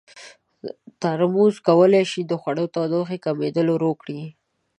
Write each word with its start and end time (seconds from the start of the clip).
ترموز 1.01 1.55
کولی 1.67 2.03
شي 2.11 2.21
د 2.25 2.33
خوړو 2.41 2.65
تودوخې 2.75 3.17
کمېدل 3.25 3.67
ورو 3.71 3.91
کړي. 4.01 4.21